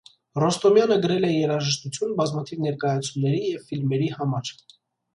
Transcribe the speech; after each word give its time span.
Ռոստոմյանը 0.43 0.97
գրել 1.03 1.27
է 1.27 1.29
երաժշտություն 1.33 2.17
բազմաթիվ 2.23 2.65
ներկայացումների 2.67 3.47
և 3.53 3.71
ֆիլմերի 3.71 4.13
համար։ 4.19 4.57